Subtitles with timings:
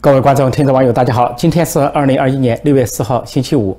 [0.00, 1.32] 各位观众、听众、网友，大家好！
[1.36, 3.76] 今天是二零二一年六月四号，星期五。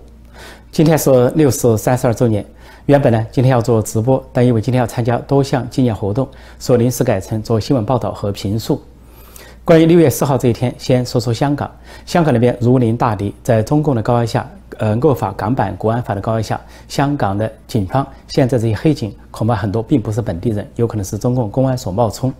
[0.70, 2.46] 今天是六四三十二周年。
[2.88, 6.28] 原本呢，今天要做直播，但因为今天要参加多项纪念活动，
[6.60, 8.82] 所以临时改成做新闻报道和评述。
[9.64, 11.72] 关于六月四号这一天，先说说香港。
[12.06, 14.46] 香港那边如临大敌，在中共的高压下，
[14.78, 16.60] 呃，恶法港版国安法的高压下，
[16.90, 22.34] 香港的警方现在这些黑警恐怕很多并不是本地人，有可能是中共公安所冒充，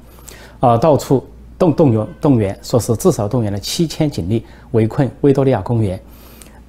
[0.60, 1.26] 啊，到处。
[1.60, 6.00] 动动员动员，说是至少动员了七千警力围困维多利亚公园。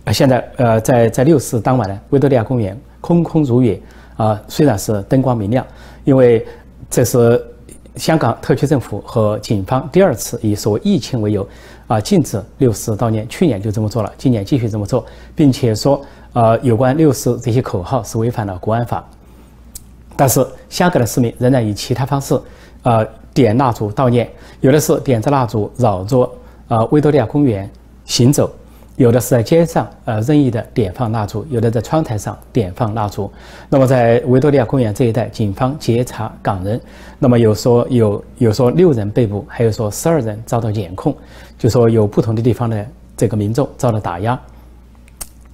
[0.05, 3.81] 呃，现在呃，在在六四当晚呢，维多利亚公园空空如也
[4.17, 5.65] 啊，虽然是灯光明亮，
[6.05, 6.45] 因为
[6.91, 7.41] 这是
[7.95, 11.49] 香港特区政府和警方第二次以所谓疫情为由
[11.87, 13.29] 啊，禁止六四悼念。
[13.29, 16.03] 去年就这么做了，今年继续这么做，并且说
[16.33, 19.09] 呃，有关六四这些口号是违反了国安法。
[20.17, 22.35] 但是香港的市民仍然以其他方式
[22.83, 23.07] 啊。
[23.33, 24.29] 点蜡烛悼念，
[24.61, 26.31] 有的是点着蜡烛绕着
[26.69, 27.71] 啊维多利亚公园
[28.05, 28.51] 行走，
[28.97, 33.31] 有的是在街上呃任意的点放蜡烛，有的在窗台上点放蜡烛。
[33.69, 36.81] 那么在维多利亚公园这一带，警方截查港人，
[37.19, 41.15] 那么有说有有说六人被捕，还有说十二人遭到检控，
[41.59, 44.39] 就说有不同的地方的这个民众遭到打压。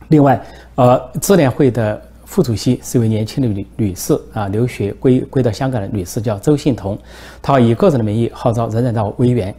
[0.08, 0.40] 另外，
[0.76, 2.02] 呃，智联会的。
[2.26, 6.98] 副主席是一位年轻的女女士啊，留学归归到香港的女士叫周幸彤，
[7.40, 9.54] 她以个人的名义号召人人到维园，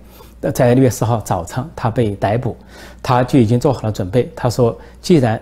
[0.53, 2.55] 在六月四号早上她被逮捕，
[3.01, 4.29] 她就已经做好了准备。
[4.35, 5.41] 她说，既然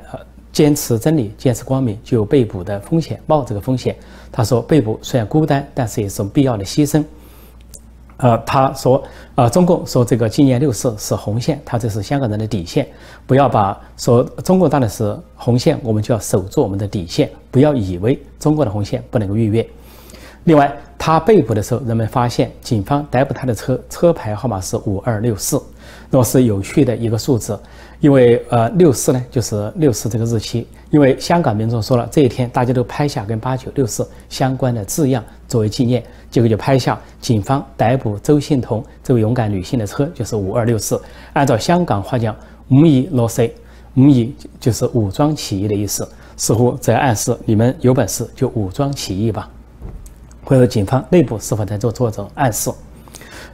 [0.54, 3.96] 坚持真理、坚持光明，就有被捕的风险，冒这个风险。
[4.32, 7.04] 她说，被捕虽然孤单，但是也是必要的牺牲。
[8.18, 9.04] 呃，他说，
[9.36, 12.88] 呃，中共说这个纪念六四是红线，他这是香港人的底线，
[13.28, 19.68] 不要把说中共当然是红线，我们就要守住我们的底线，不要以为中国的红线不能够逾越。
[20.46, 25.62] 另外，他被捕的时候，人们发现警方逮捕他的车车牌号码是五二六四，
[26.16, 27.60] 那么是有趣的一个数字。
[28.00, 30.66] 因为呃六四呢，就是六四这个日期。
[30.90, 41.02] 因为香港民众说了，这一天大家都拍下跟八九六四相关的字样作为纪念，结果就拍下警方逮捕周信彤这位勇敢女性的车，就是五二六四。
[41.34, 42.34] 按照香港话讲，
[42.70, 43.52] 五一六四，
[43.96, 49.50] 五一就是武装起义的意思，似乎在暗示你们有本事就武装起义吧，
[50.46, 52.72] 或者警方内部是否在做做这种暗示？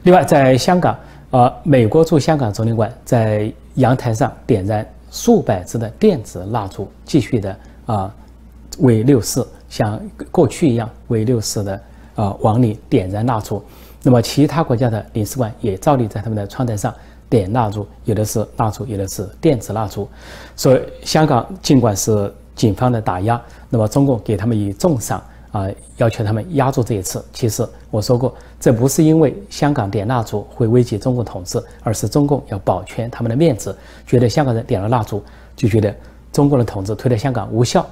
[0.04, 0.96] 另外，在香港，
[1.32, 3.52] 呃，美国驻香港总领馆在。
[3.76, 7.56] 阳台上点燃数百支的电子蜡烛，继续的
[7.86, 8.14] 啊
[8.80, 9.98] 为六四像
[10.30, 11.80] 过去一样为六四的
[12.14, 13.64] 啊往里点燃蜡烛。
[14.02, 16.94] 那么其他国家的领事馆也照例在他们的窗台上
[17.30, 20.06] 点蜡烛，有的是蜡烛，有的是电子蜡烛。
[20.54, 25.18] 所以香港尽管是警方的打压，那么中共给他们以重赏。
[25.50, 25.66] 啊，
[25.98, 27.22] 要求他们压住这一次。
[27.30, 35.20] 其实我说过，这不是因为香港点蜡烛会危及中共统治，而是中共要保全他们的面子，觉得香港人点了蜡烛，
[35.56, 35.92] 就觉得
[36.32, 37.84] 中共的统治推到香港无效，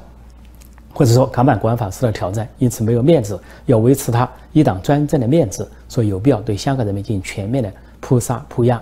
[0.94, 3.36] 或者说港版国安法受到挑战，因此没有面子，
[3.66, 8.80] 要维持他一党专政的面子，所以有必要对香港人民进行全面的扑杀扑压。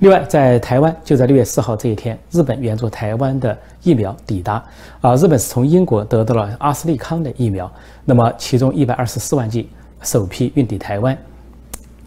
[0.00, 4.62] 另外，在台湾，就在六月四号这一天，日本援助台湾的疫苗抵达。
[5.00, 7.72] 啊，日本是从英国得到了阿斯利康的疫苗，
[8.04, 9.66] 那么其中一百二十四万剂
[10.02, 11.16] 首批运抵台湾。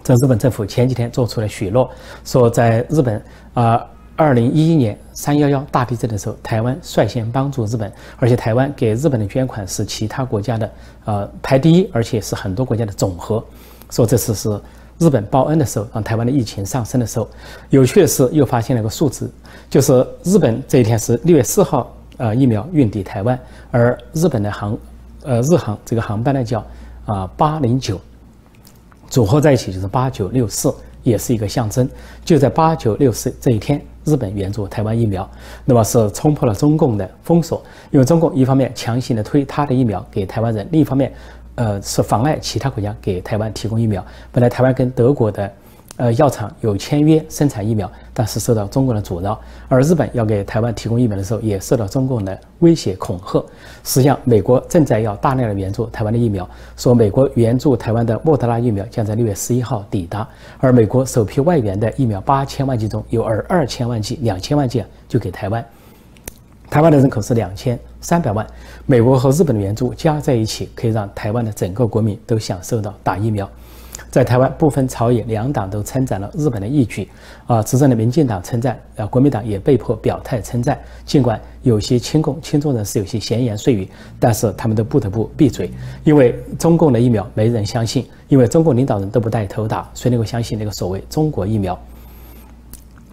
[0.03, 1.89] 这日本政府前几天做出了许诺，
[2.25, 3.21] 说在日本
[3.53, 10.71] 啊，二零一一年三幺幺大地震的时候，台湾率先帮助日本，而且台湾给日本的捐款是其他国家的
[11.05, 13.43] 呃排第一，而且是很多国家的总和。
[13.89, 14.59] 说这次是。
[14.99, 17.27] 日本报恩的时候，让台湾的疫情上升的时候，
[17.71, 19.29] 有趣的是又发现了一个数字，
[19.67, 23.37] 就是日本这一天是六月四号，呃，疫苗运抵台湾，
[23.71, 24.77] 而日本的航，
[25.23, 26.63] 呃，日航这个航班呢叫
[27.05, 27.99] 啊八零九，
[29.09, 31.87] 组合在一起就是八九六四，也是一个象征。
[32.23, 35.29] 就在八九六四这一天，日本援助台湾疫苗，
[35.65, 41.13] 那么是冲破了中共的封锁，因为中共一方面强行的推他的疫苗给台湾人，另一方面。
[41.55, 44.03] 呃，是妨碍其他国家给台湾提供疫苗。
[44.31, 45.53] 本来台湾跟德国的，
[45.97, 49.39] 呃，药厂有签约生产疫苗，但是受到中共的阻挠。
[49.67, 53.43] 而日本要给台湾提供疫苗的时候，也受到中共的威胁恐吓。
[53.83, 60.27] 实际上，美国正在要大量的援助台湾的疫苗，说美国援助台湾的莫德纳疫苗将在六月十一号抵达。
[60.59, 65.65] 而美国首批外援的疫苗八千万剂中有二二千万剂、两千万剂就给台湾。
[66.69, 68.47] 台湾的人口是两千三百万，
[68.87, 73.47] 美国和日本的援助加在一起，可以让台湾的整个国民都享受到打疫苗。
[74.13, 77.09] 在台湾，部分朝野两党都称赞了日本的义举，
[77.47, 80.79] 啊，执政的民进党称赞，啊，国民党也被迫表态称赞。
[81.03, 83.89] 尽管有些亲共亲中人士有些闲言碎语，
[84.19, 85.71] 但是他们都不得不闭嘴，
[86.03, 91.75] 因为中共的疫苗没人相信，因为中共领导人都不带头打，谁能够相信那个所谓中国疫苗？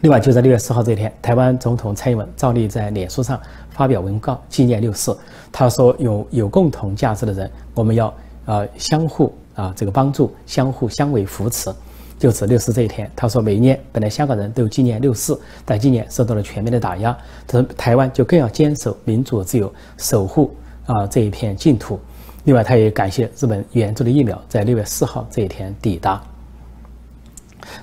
[0.02, 5.16] 另外，就在六月四号这一天，台湾总统蔡英文照例在脸书上发表文告纪念六四。
[5.50, 8.12] 他说：“有有共同价值的人，我们要
[8.44, 11.70] 呃相互啊这个帮助，相互相为扶持。”
[12.18, 13.10] 就指六四这一天。
[13.16, 17.16] 他说：“每一年本来香港人都纪念六四，但今年受到了全面的打压，
[17.46, 20.54] 他说台湾就更要坚守民主自由，守护
[20.86, 21.98] 啊这一片净土。”
[22.44, 26.22] 另外，他也感谢日本援助的疫苗在六月四号这一天抵达。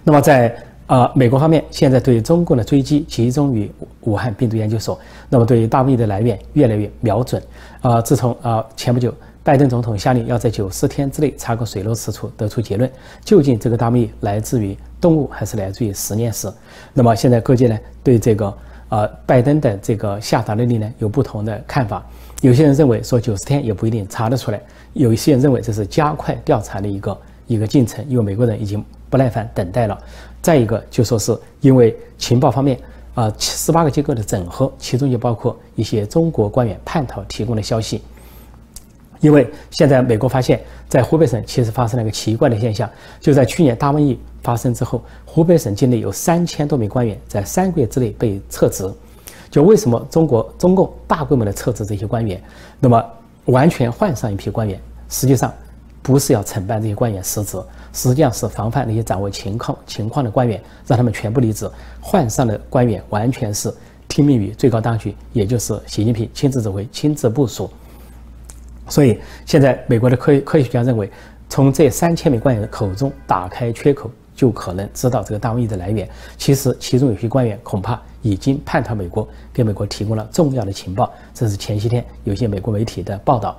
[0.03, 0.56] 那么在。
[0.88, 3.69] 啊，美国方面现在对中共的追击集中于
[4.03, 4.97] 武汉病毒研究所，
[5.27, 7.44] 那么对于大瘟疫的来源越来越瞄准。
[7.81, 9.13] 啊，自从啊前不久，
[9.48, 12.92] 拜登总统下令要在九十天之内查个水落石出，得出结论，
[13.24, 16.52] 究竟这个大秘来自于动物还是来自于实验室？
[16.94, 18.54] 那么现在各界呢对这个
[18.90, 22.06] 呃拜登的这个下达命令呢有不同的看法。
[22.42, 24.62] 有些人认为说九十天也不一定查得出来，
[24.92, 27.18] 有一些人认为这是加快调查的一个
[27.48, 29.98] 一个进程，因为美国人已经不耐烦等待了。
[30.42, 32.78] 再一个就说是因为情报方面
[33.16, 38.02] 啊，十八个机构的整合，其中就包括一些中国官员叛逃提供的消息。
[39.19, 48.92] 因为现在美国发现，在湖北省其实发生了一个奇怪的现象，就在去年大瘟疫发生之后，湖北省境内有三千多名官员在三个月之内被撤职。
[49.50, 52.42] 就为什么中国中共大规模的撤职这些官员，
[52.80, 53.04] 那么
[53.46, 54.80] 完全换上一批官员，
[55.10, 55.54] 实际上
[56.02, 57.58] 不是要惩办这些官员失职。
[57.94, 61.68] 实际上是防范那些掌握情况情况的官员，让他们全部离职，
[62.00, 63.74] 换上的官员完全是
[64.08, 67.70] 听命于最高当局，也就是习近平亲自指挥、亲自部署。
[68.89, 71.10] 所以现在美国的科科学家认为，
[71.50, 76.07] 从这三千名官员的口中打开缺口，就可能知道这个大瘟疫的来源。
[76.38, 81.12] 其实其中有些官员恐怕已经叛逃美国，给美国提供了重要的情报。
[81.34, 83.57] 这是前些天有些美国媒体的报道。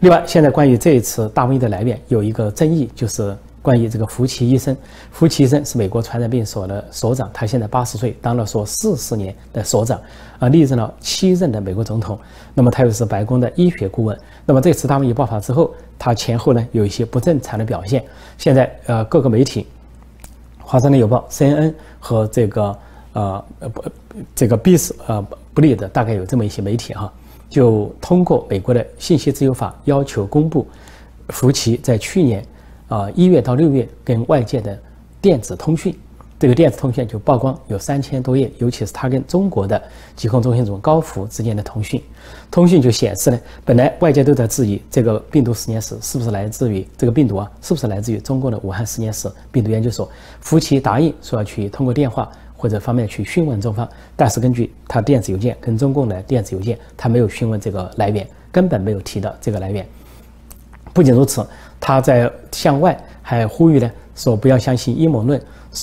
[0.00, 3.36] 另外，现在关于这一次大瘟疫的来源有一个争议，就是。
[3.66, 4.76] 关于这个福奇医生，
[5.10, 10.00] 福奇医生是美国传染病所的所长，他现在八十岁，当了说四十年的所长，
[10.38, 12.16] 啊，历任了七任的美国总统。
[12.54, 14.16] 那么他又是白宫的医学顾问。
[14.44, 18.04] 那么这次大瘟疫爆发之后，他前后呢有一些不正常的表现。
[18.38, 19.66] 现在呃各个媒体，
[20.64, 22.78] 《华盛顿邮报》、CNN 和这个
[23.14, 23.84] 呃不
[24.32, 25.20] 这个 Bis 呃
[25.52, 27.12] 不利的，大概有这么一些媒体哈，
[27.50, 30.64] 就通过美国的信息自由法要求公布
[31.30, 32.46] 福奇在去年。
[32.88, 34.78] 啊，一月到六月跟外界的
[35.20, 35.92] 电子通讯，
[36.38, 39.82] 这个电子通讯就曝光有三千多页，尤其是他跟中国的
[40.14, 42.00] 疾控中心主任高福之间的通讯，
[42.48, 50.08] 通讯就显示呢，本来外界都在质疑这个病毒实验室是不是来自于这个病毒啊，是不是来自于中国的武汉实验室病毒研究所。
[50.40, 59.84] 夫妻答应说要去通过电话或者方面去询问中方，但是根据他电子邮件跟中共的电子邮件，他没有询问这个来源，根本没有提到这个来源。
[60.94, 61.44] 不仅如此。
[61.80, 65.40] 他在向外还呼吁呢，说不要相信阴谋论，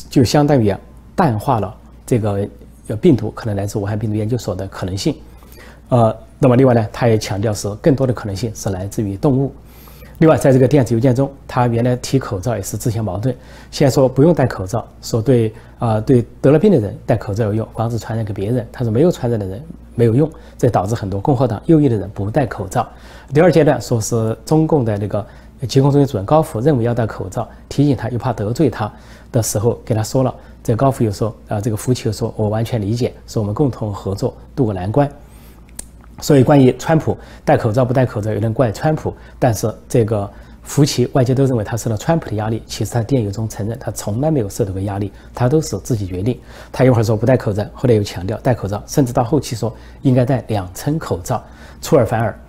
[0.10, 0.76] 就相当于
[1.16, 1.76] 淡化了
[2.06, 2.48] 这个
[3.00, 5.16] 病毒可能来自武汉病毒研究所的可能性。
[5.90, 9.54] 呃，那么另外呢，他也强调是更多的可能性是来自于动物。
[10.20, 13.36] 另外，在这个电子邮件中，他原来提口罩也是自相矛盾，
[13.72, 18.66] 先说不用戴口罩，说对啊对得了病的人戴口罩有用，防止传染给别人。
[18.72, 19.62] 他说没有传染的人
[19.96, 22.88] 没有用，这导致很多共和党右翼的人不戴口罩。
[23.34, 25.26] 第二阶段说是中共的那个。
[25.68, 28.92] 疾控中心主任高福认为要戴口罩，提醒他又怕得罪他
[29.32, 30.34] 的时候，给他说了。
[30.64, 35.10] 这高福又说：“啊，这个福奇又说，我完全理解，说我们共同合作渡过难关。”
[36.22, 40.30] 所以，关于川普戴口罩不戴口罩，有人怪川普，但是这个
[40.62, 42.64] 福奇外界都认为他受到川普的压力。
[42.66, 46.40] 其实他电邮中承认，他从来没有受到过压力，他都是自己决定。
[46.72, 51.44] 他一会儿说不戴口罩，后来又强调戴口罩，甚至到后期说应该戴两层口罩，
[51.82, 52.40] 出尔反尔，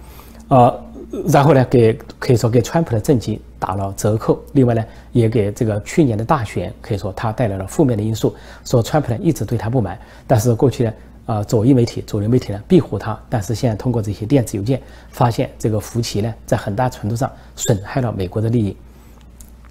[0.49, 0.81] 呃。
[1.27, 4.43] 然后呢，给可以说给川普的政绩打了折扣。
[4.53, 8.35] 另外呢，也给这个去年的大选可以说他带来了负面的因素。
[8.65, 10.93] 说川普呢一直对他不满，但是过去呢，
[11.27, 13.19] 啊左翼媒体、主流媒体呢庇护他。
[13.29, 14.81] 但是现在通过这些电子邮件，
[15.11, 18.77] 发现这个福奇呢在很大程度上损害了美国的利益。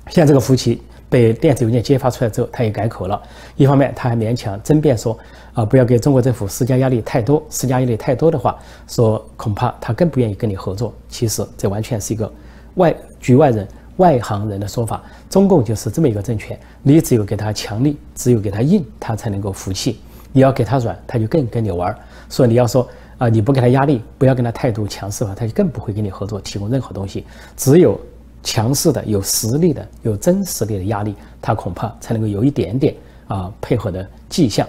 [0.10, 0.82] 现在这个福奇。
[1.14, 3.22] 被电子邮件揭发出来之后，他也改口了。
[3.56, 5.16] 一方面，他还勉强争辩说
[5.54, 12.34] ：“啊，不要给中国政府施加压力太多，施加压力太多的话，说恐怕他更不愿意跟你合作。”其实，这完全是一个
[12.78, 13.68] 外局外人、
[13.98, 15.04] 外行人的说法。
[15.30, 20.00] 中共就是这么一个政权，你只有给他强力，只有给他硬，他才能够服气。
[20.32, 21.96] 你要给他软，他就更跟你玩。
[22.28, 22.88] 所以你要说
[23.20, 27.24] 啊，你不给他压力，不要跟他态度强势的话，他就更不会跟你合作，提供任何东西。
[27.56, 28.00] 只有。
[28.44, 32.94] 强势的、有实力的、有真实力的压力，他恐怕才能够有一点点
[33.28, 34.68] 啊配合的迹象。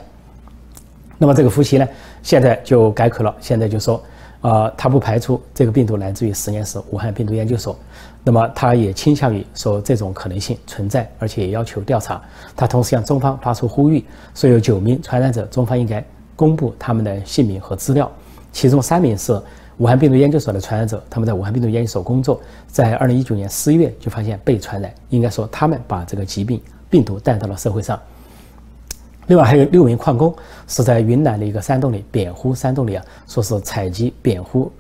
[1.19, 1.87] 那么这个夫妻呢，
[2.23, 4.03] 现在就改口了，现在就说
[4.41, 7.79] 呃，他不排除这个病毒来自于实验室武汉病毒研究所，
[8.23, 12.21] 那么他也倾向于说这种可能性存在，而且也要求调查。
[12.55, 14.05] 他同时向中方发出呼吁，
[14.35, 16.05] 说有九名传染者，中方应该
[16.37, 18.11] 公布他们的姓名和资料，
[18.53, 19.41] 其中三名是
[19.79, 28.01] 武汉病毒研究所的传染者，他们在武汉病毒研究所工作，在二零一九年十一月就发现被传染，应该说他们把这个疾病病毒带到了社会上。
[29.27, 30.35] 另外还有六名矿工
[30.69, 34.71] 是在云南的一个山洞里，蝙蝠山洞里啊，说是采集蝙蝠，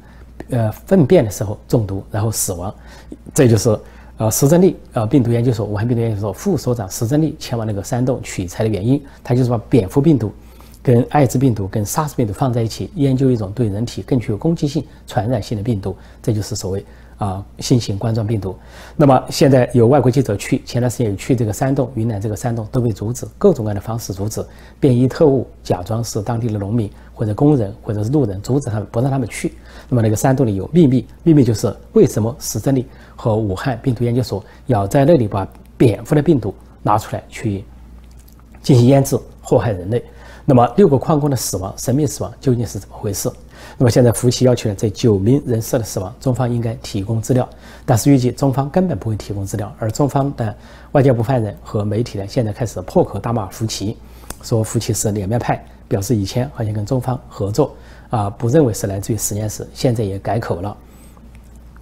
[0.50, 2.72] 呃粪便的时候中毒，然后死亡。
[3.32, 3.76] 这就是
[4.18, 9.02] 呃石正丽呃病毒研究所武汉病毒研究所副所长石正丽前往那个山洞取材的原因。
[9.24, 10.30] 他就是把蝙蝠病毒
[10.84, 15.96] 跟艾滋病毒跟 SARS 病毒放在一起，研究一种对人体更具有攻击性、传染性的病毒。
[16.22, 16.84] 这就是所谓。
[17.16, 18.56] 啊，新型冠状病毒。
[18.96, 24.44] 那么现在有外国记者去，前段时间有去这个山洞，云南这个山洞都被阻止，各种各样的方式阻止。
[24.80, 29.54] 便衣特务假装是当地的农民或者工人或者是路人，阻止他们，不让他们去。
[29.88, 37.64] 那么那个山洞里有秘密，秘密就是为什么史正丽和武汉病毒研究所要在那里把蝙蝠的病毒拿出来去
[38.60, 40.04] 进行腌制，祸害人类。
[40.44, 43.30] 那么六个矿工的死亡，神秘死亡究竟是怎么回事？
[43.78, 47.48] 那么现在福奇要求呢，这九名人士的死亡，中方应该提供资料，
[47.86, 50.54] 但是预计中方根本不会提供资料，而中方的
[50.92, 53.96] 外交部发言人和媒体呢，现在开始破口大骂福奇，
[54.42, 57.74] 说福奇是两面派，表示以前好像跟中方合作
[58.10, 60.76] 啊，不认为是来自于实验室，现在也改口了。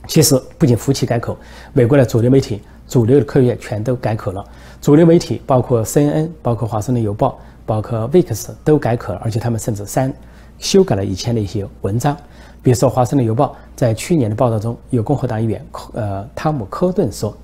[0.06, 1.36] 其实不仅福奇改口，
[1.72, 4.44] 美国的主流媒体、主流的科学院全都改口了，
[4.80, 10.12] 主流媒体包括 CNN、包括华盛顿邮报、包括 VIX 都改口了，而且他们甚至删。
[10.58, 12.16] 修改了以前的一些文章，
[12.62, 17.36] 比如说《华盛顿邮报》在去年的报道中，有共和党议员科呃汤姆·科顿说，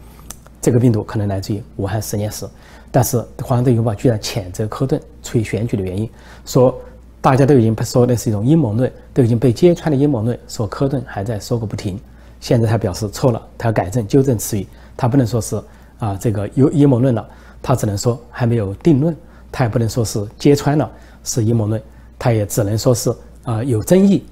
[0.60, 2.46] 这个病毒可能来自于武汉实验室，
[2.92, 6.08] 但是《华盛顿邮报》居然谴责科顿出于选举的原因，
[6.44, 6.72] 说
[7.20, 11.98] 大家都已经说那是一种阴谋论，都已经被揭穿的阴谋论，说科顿还在说个不停。
[12.38, 14.64] 现在他表示错了，他要改正纠正词语，
[14.96, 15.60] 他不能说是
[15.98, 17.28] 啊这个有阴谋论了，
[17.60, 19.16] 他只能说还没有定论，
[19.50, 20.90] 他也不能说是揭穿了
[21.24, 21.80] 是阴谋论。
[22.20, 23.14] 他也只能说是
[23.44, 24.26] 啊有争议，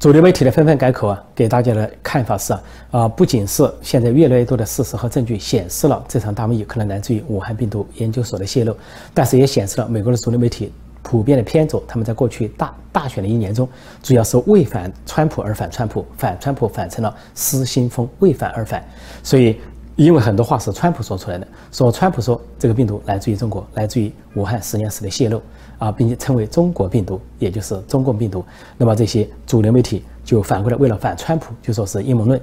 [0.00, 8.74] 主流媒体的纷纷改口啊，给大家的看法是啊啊，不仅是现在越来越多的事实和证据显示了这场大瘟疫可能来自于武汉病毒研究所的泄露，
[9.12, 13.68] 但是也显示了美国的主流媒体普遍的偏左，他们在过去大大选的一年中，
[14.02, 18.82] 主要是为反川普而反川普，反川普反成了失心疯，为反而反，
[19.22, 19.60] 所以。
[19.96, 25.40] 因为很多话是川普说出来的，说川普说这个病毒来自于中国，来自于武汉实验室的泄露
[25.78, 28.44] 啊，并且称为中国病毒，也就是中共病毒。
[28.78, 32.40] 那么这些主流媒体就反过来为了反川普，就说是阴谋论，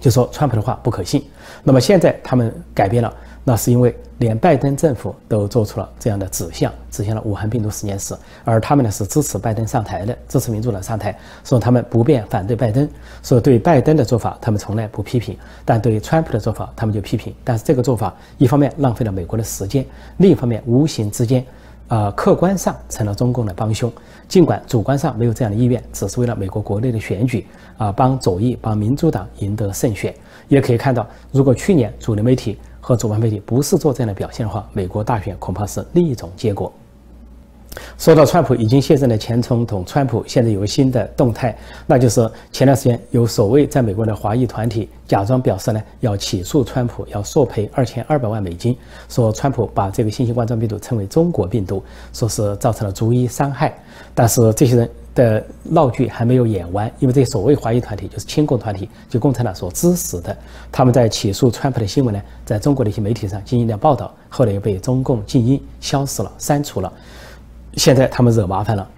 [0.00, 1.24] 就说川普的话不可信。
[1.64, 3.12] 那么现在他们改变了。
[3.48, 8.14] 那是因为连拜登政府都做出了这样的指向，指向了武汉病毒实验室，
[8.44, 12.86] 而他们呢是支持拜登上台的，支持民主党上台，说他们不便反对拜登，
[13.22, 17.34] 说对拜登的做法他们从来不批评，但对于川普的做法他们就批评。
[17.42, 19.82] 但是这个做法一方面浪费了美国的时间，
[20.18, 21.42] 另一方面无形之间，
[21.88, 23.90] 呃，客观上成了中共的帮凶。
[24.28, 27.46] 尽管主观上没有这样的意愿，只是为了美国国内的选举
[27.78, 30.14] 啊，帮左翼帮民主党赢得胜选。
[30.48, 32.58] 也可以看到，如果去年主流媒体。
[32.88, 36.72] 和主办媒体不是做这样的表现的话，美国大选恐怕是另一种结果。
[37.98, 41.54] 说到川普已经卸任的前总统川普，现在有个新的动态，
[41.86, 48.74] 那就是前段时间有所谓在美国的华裔团体假装表示呢要起诉川普，要索赔二千二百万美金，
[49.10, 53.78] 说川普把这个新型冠状病毒称为中国病毒，说是造成了足以伤害。
[54.14, 60.36] 但是这些人的闹剧还没有演完，因为这些所谓华裔团体就是亲共团体，就共产党所支持的，
[60.70, 66.92] 他们在起诉川普的新闻呢，在中国的一些媒体上进行了报道，后来又被中共静音、消失了、删除了。
[67.74, 68.88] 现在他们惹麻烦了，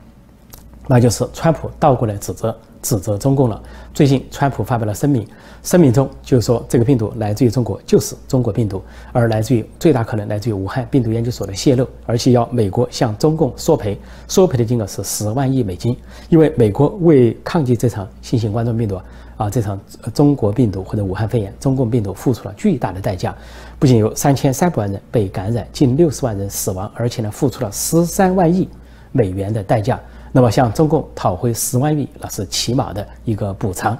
[0.87, 3.61] 那就是川普倒过来指责指责中共了。
[3.93, 5.27] 最近川普发表了声明，
[5.63, 8.83] 声明中就说这个病毒来自于中国，就是中国病毒，
[9.13, 15.97] 而来自于最大可能来自于武汉病毒研究所的泄露，而且要美国向中共索赔，索赔的金额是十万亿美金。
[16.29, 19.01] 因为美国为抗击这场新型冠状病毒
[19.37, 19.79] 啊，这场
[20.15, 23.35] 中国病毒或者武汉肺炎中共病毒付出了巨大的代价。
[23.79, 28.69] 不仅有三千三百万人被感染，近六十万人死亡，而且呢，付出了十三万亿
[29.13, 29.99] 美元的代价。
[30.33, 33.99] 那么向中共讨回十万亿，那是起码的一个补偿。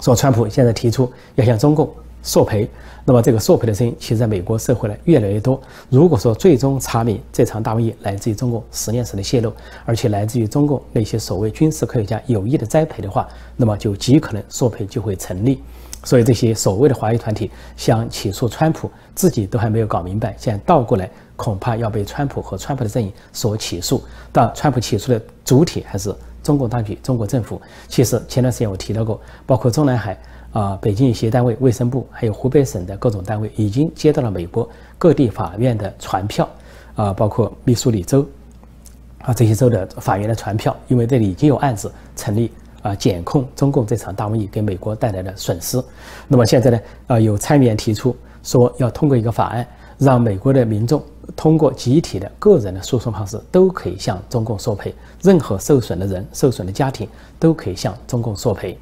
[0.00, 1.90] 说川普现在提出要向中共
[2.22, 2.68] 索赔，
[3.04, 5.60] 那么这个索赔的声音，其实在美国社会呢越来越多。
[5.88, 9.52] 如果说最终查明这场大瘟疫来自于中共实验室的泄露，
[9.84, 15.62] 而且来自于中共那些所谓军事科学家有意的栽培的话，那么就极可能索赔就会成立。
[16.04, 24.02] 所以这些所谓的华裔团体想起诉川普，自己都还没有搞明白，现在倒过来恐怕要被川普和川普的阵营所起诉。
[24.32, 27.60] 但川普起诉的主体还是中共当局、中国政府。
[27.88, 30.16] 其实前段时间我提到过，包括中南海
[30.52, 36.48] 啊、北京一些单位、卫生部，还有湖北省的各种单位，已经接到了美国各地法院的传票
[36.94, 38.26] 啊，包括密苏里州
[39.22, 42.50] 啊这些州的法院的传票，因为这里已经有案子成立。
[42.80, 45.82] 啊，检控中共这场大瘟疫给美国带来的损失。
[46.28, 46.80] 那么现在呢？
[47.08, 48.14] 啊，有参议员提出
[48.44, 49.66] 说要通过一个法案，
[49.98, 51.02] 让美国的民众
[51.34, 54.94] 通过集体的个人的诉讼方式，都可以向中共索赔。
[55.22, 58.78] 任何受损的人、受损的家庭都可以向中共索赔。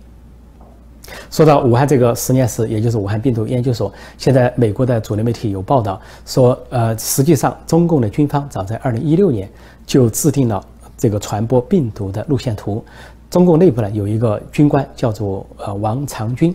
[1.31, 9.49] 说到武汉这个实验室，也就是武汉病毒研究所，现在美国的主流媒体有报道说，呃，实际上中共的军方早在2016年
[9.87, 10.65] 就制定了
[10.97, 12.85] 这个传播病毒的路线图。
[13.29, 16.55] 中共内部呢有一个军官叫做呃王长军，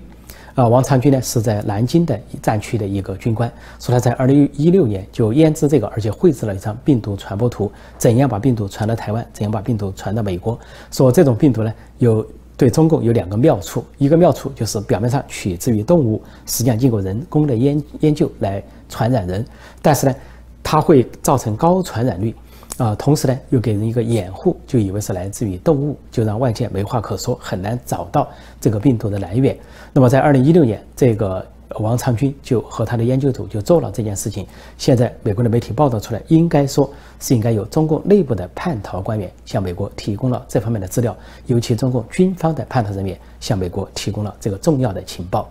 [0.55, 10.57] 啊王长军呢是在南京的战区的一个军官，说他在二零一六年就研制这个，而且绘制了一张病毒传播图，怎样把病毒传到台湾，怎样把病毒传到美国。
[10.91, 12.25] 说这种病毒呢有
[12.61, 19.43] 对中共有两个妙处，一个妙处就是表面上取自于动物，实际上经过人工的研研究来传染人，
[19.81, 20.15] 但是呢
[20.61, 22.35] 它会造成高传染率。
[22.77, 28.27] 啊，同时呢，又给人一个掩护，就以为是来自于动物，就让外界没话可说，很难找到
[28.59, 29.57] 这个病毒的来源。
[29.91, 31.43] 那么，在二零一六年，这个
[31.79, 34.45] 王长军就和他的研究组就做了这件事情。
[34.77, 41.15] 现在美国的媒体报道出来，应该说是应该有中共内部的叛逃官员向美国提供了这方面的资料，
[41.47, 45.49] 尤其中共军方的叛逃人员向美国提供了这个重要的情报。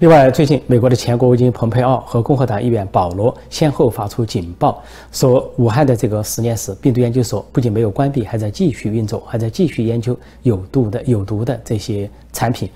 [0.00, 12.68] 另外，最近美国的前国务卿蓬佩奥和共和党议员保罗先后发出警报，说武汉的这个实验室病毒研究所不仅没有关闭，还在继续运作，还在继续研究有毒的有毒的这些产品。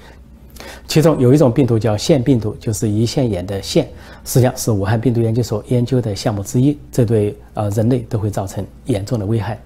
[0.86, 3.86] 其中有一种病毒叫腺病毒，就是胰腺炎的腺，
[4.24, 9.58] 实际上是武汉病毒研究所研究的项目之一，这对呃人类都会造成严重的危害。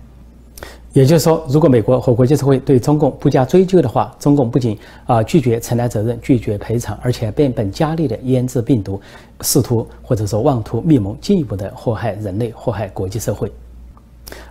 [0.93, 4.77] 也就是说，如果美国和国际社会对中共不加追究的话，中共不仅
[5.07, 9.01] 啊拒绝承担责任、拒绝赔偿，而且变本加厉的腌制病毒，
[9.41, 13.51] 试图或者说妄图密谋进一步的祸害人类、祸害国际社会。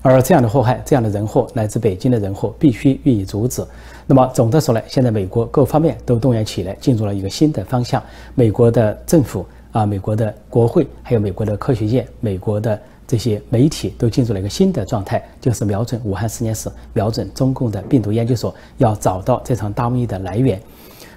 [0.02, 3.63] 而这样的祸害、这样的人祸，来自北京的人祸，必须予以阻止。
[4.06, 8.02] 那么总的说来，现在美国各方面都动员起来，进入了一个新的方向。
[8.36, 12.80] 美国的政府啊，美国的国会，还有美国的科学界，美国的。
[13.10, 20.62] 这些媒体都进入了一个新的状态，就是瞄准武汉实验室，瞄准中共的病毒研究所，要找到这场大瘟疫的来源。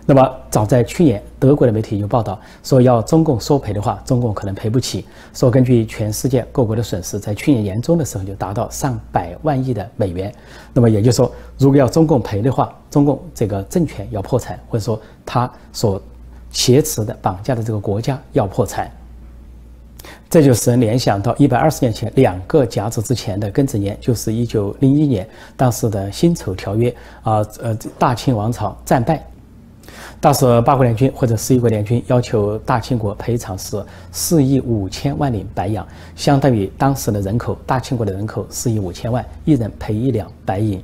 [0.04, 5.06] 那么，早在去年，德国的媒体就报道说，要中共索赔的话，中共可能赔不起。
[5.32, 10.34] 说根据全世界各国的损失，在去年年中的时候就达到上百万亿的美元。
[10.72, 16.02] 那么也就是说，如果要中共赔的话，中共这个政权要破产，或者说他所
[16.50, 18.90] 挟持的、绑架的这个国家要破产。
[20.28, 29.24] 这就使人联想到一百二十年前两个甲子之前的庚子年，就是一九零一年，当时的辛丑条约啊，呃，大清王朝战败，
[30.22, 35.82] 当时八国联军或者十一国联军要求大清国赔偿是四亿五千万两白银，
[36.14, 40.80] 相当于当时的人口，大清国的人口四亿五千万，一人赔一两白银。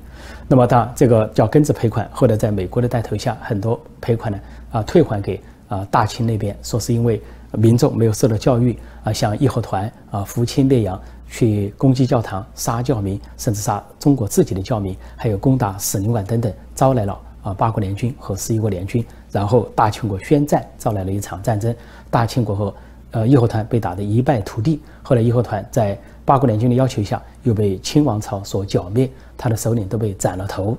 [0.48, 4.40] 那么当这个叫庚子赔款，后来在美国的带头下，很多赔款呢
[4.72, 7.22] 啊退还给啊大清那边，说是因为。
[7.52, 21.74] 民众没有受到教育啊，像义和团啊扶清灭洋，去攻击教堂、杀教民，甚至杀中国自己的教民，还有攻打使领馆等等，招来了啊八国联军和十一国联军，然后大清国宣战，招来了一场战争。
[22.10, 22.74] 大清国和
[23.10, 24.80] 呃义和团被打得一败涂地。
[25.02, 30.76] 后来义和团在八国联军的要求下，又被清王朝所剿灭，他的首领都被斩了头。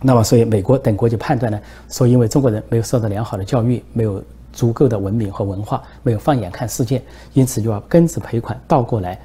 [0.00, 4.22] 那么，所以美国等国就判断呢，说因为中国人没有受到良好的教育，没有。
[4.50, 7.00] 足够的文明和文化，没有放眼看世界，
[7.32, 9.16] 因此就要庚子赔款倒过来，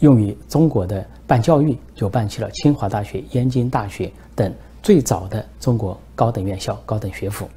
[0.00, 7.48] 用于中国的办教育，就办起了清华大学、燕京大学等最早的中国高等院校、高等学府。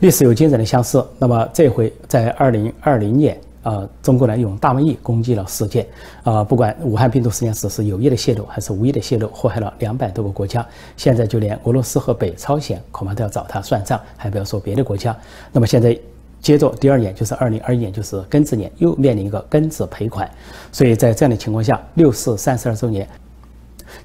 [0.00, 1.04] 历史有惊人的相似。
[1.18, 3.40] 那么这回在二零二零年。
[3.64, 5.86] 呃，中国呢用大瘟疫攻击了世界，
[6.24, 10.66] 啊，不管武汉病毒实验室是有意的泄露还是无意的泄露，祸害了两百多个国家。
[10.96, 15.16] 现在就连俄罗斯和北朝鲜恐怕都要找他算账，还不要说别的国家。
[15.52, 15.96] 那么现在
[16.40, 20.28] 接着第二年就是二零二一年，就是庚子年，又面临一个庚子赔款。
[20.72, 23.08] 所以在这样的情况下，六四三十二周年，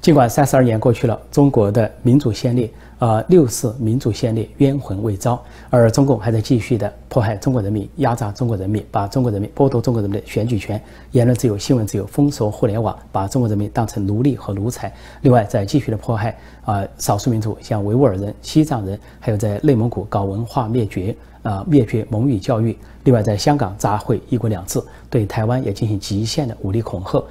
[0.01, 2.69] 尽管三十二年过去了，中国的民主先烈。
[2.99, 14.91] 啊，六四民主先烈冤魂未昭，而中共还在继续的迫害中国人民，压榨中国人民，把中国人民剥夺中国人民的选举权、言论自由、新闻自由，封锁互联网，把中国人民当成奴隶和奴才。
[15.21, 22.75] 另外，在继续的迫害啊，少数民族，像维吾尔人、西藏人，还有在内蒙古搞文化灭绝啊，灭绝蒙语教育。
[23.03, 27.23] 另外，在香港砸毁一国两制，对台湾也进行极限的武力恐吓。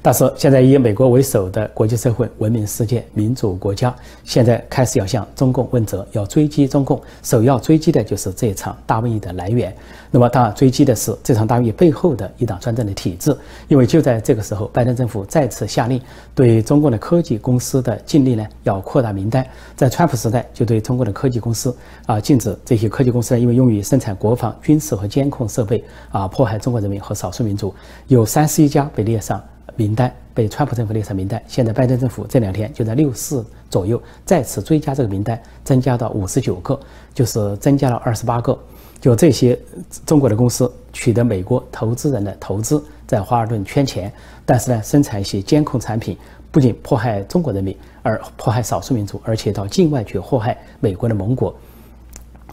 [0.00, 7.00] 但是现在以美国为首的国际社会、文明世界、民主国家，现在开始要向中共问责，要追击中共。
[7.22, 9.74] 首要追击的就是这场大瘟疫的来源。
[10.10, 13.36] 那么，当然追击的是这场大瘟疫背后的一党专政的体制。
[13.68, 16.00] 因为就在这个时候，拜登政府再次下令
[16.34, 19.46] 对中共的科技公司的禁令呢要扩大名单。
[19.76, 27.74] 在川普时代，就对中国的科技公司啊禁止这些科技公司呢，因为用于生产国防、军事和监控设备啊，迫害中国人民和少数民族，
[28.06, 29.42] 有三十一家被列上。
[29.76, 36.76] 名单被川普政府列上名单，现在拜登政府这两天就在六四左右再次追加这个名单，增加到五十九个，
[37.14, 38.58] 就是增加了二十八个。
[39.00, 39.58] 就这些
[40.04, 44.12] 中国的公司取得美国投资人的投资，在华尔顿圈钱，
[44.44, 46.16] 但是呢，生产一些监控产品，
[46.50, 51.54] 不仅迫害中国人民，而迫害少数民族，而且到境外去祸害美国的盟国。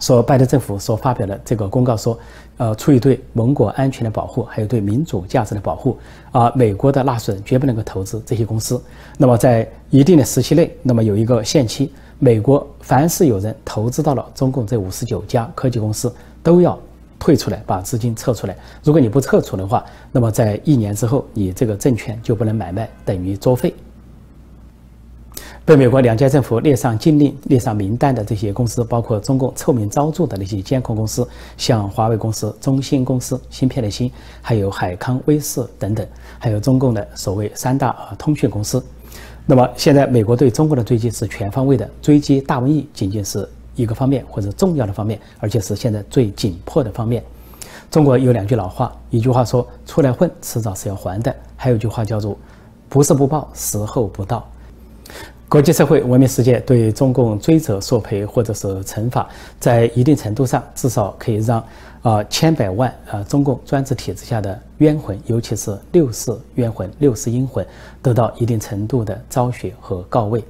[0.02, 2.20] 说拜登政府所发表的这个公告说，
[2.58, 5.98] 呃，出于对盟国安全的保护，还有对民主价值的保护，
[6.34, 8.80] 啊，美国的纳税人绝不能够投资这些公司。
[9.18, 16.14] 那么在一定的时期内，那么有一个限期，美国凡是有人投资到了中共这五十九家科技公司，
[16.46, 16.80] 都要
[17.18, 18.56] 退出来，把资金撤出来。
[18.84, 23.74] 如果你不撤出的话，那么在一年之后，你这个证券就不能买卖，等于作废。
[25.66, 31.28] 被美国两届政府列上禁令、列上名单的这些公司，包括中共臭名昭著的那些监控公司，
[31.58, 34.12] 像华为公司、中兴公司、芯片的芯，
[34.44, 38.86] 还有海康威视等等，还有中共的所谓三大通讯公司。
[39.48, 47.24] 那么现在美国对中国的追击是全方位的，追击大瘟疫仅仅是一个方面或者重要的方面，而且是现在最紧迫的方面。
[47.92, 52.38] 中国有两句老话，一句话说“出来混，迟早是要还的”，还有句话叫做
[52.90, 54.48] “不是不报，时候不到”。
[55.48, 61.64] 国际社会、文明世界对中共追责索赔或者是惩罚，在一定程度上，至少可以让
[62.02, 67.66] 啊千百万啊中共专制体制下的冤魂，尤其是六世冤魂、六世阴魂，
[68.02, 70.44] 得到一定程度的昭雪和告慰。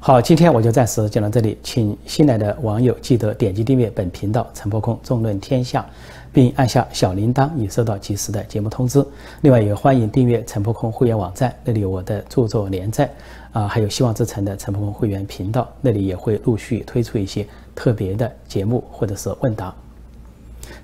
[0.00, 5.84] 好，今天我就暂时讲到这里，请新来的网友记得点击订阅本频道“陈破空纵论天下”。
[6.30, 9.04] 并按下小铃铛，以收到及时的节目通知。
[9.40, 13.10] 另外，也欢迎订阅陈破空会员网站，那里有我的著作连载
[13.50, 19.74] 啊，还有希望之城的陈破空会员频道，那里也会陆续推出一些特别的节目或者是问答。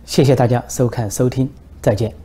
[0.07, 1.49] 谢谢大家收看收听，
[1.83, 2.24] 再见。